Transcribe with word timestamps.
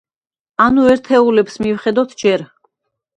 ანუ 0.63 0.85
ერთეულებს 0.93 1.57
მივხედოთ 1.65 2.17
ჯერ. 2.23 2.45